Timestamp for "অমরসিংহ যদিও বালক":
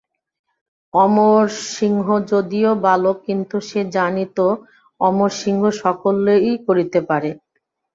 0.93-3.17